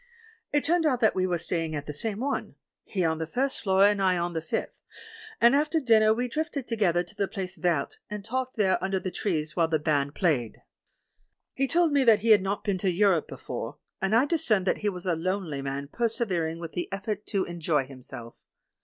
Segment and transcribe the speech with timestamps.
[0.51, 3.61] It turned out that we were stapng at the same one, he on the first
[3.61, 4.73] floor and I on the fifth,
[5.39, 9.11] and after dinner we drifted together to the place Verte, and talked there under the
[9.11, 10.63] trees while the band played.
[11.53, 14.65] He told me that he had not been to Europe be fore, and I discerned
[14.65, 18.33] that he was a lonely man persevering with the effort to enjoy himself.